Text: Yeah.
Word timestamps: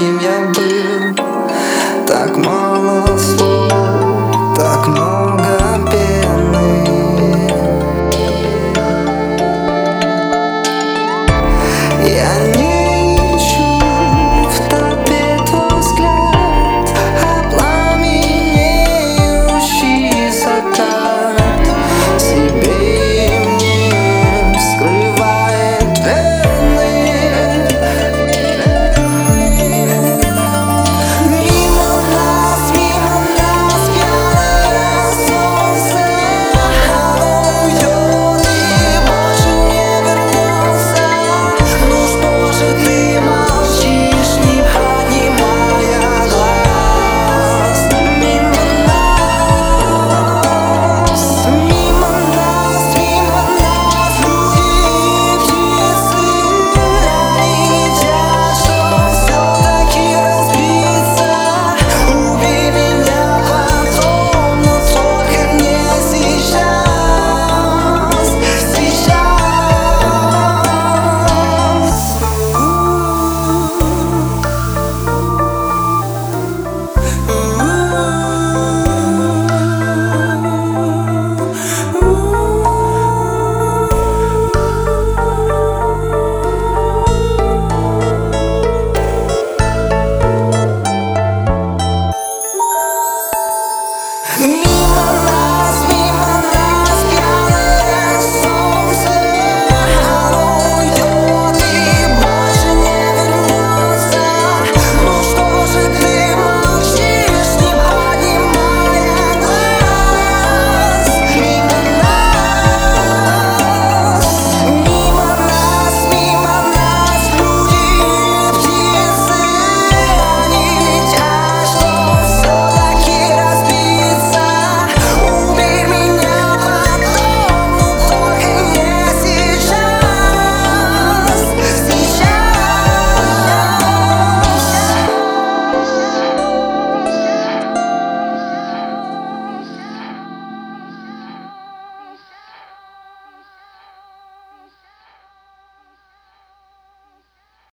Yeah. 0.00 0.57